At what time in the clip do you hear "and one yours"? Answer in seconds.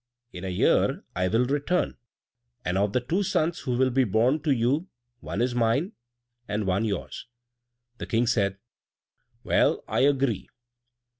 6.47-7.27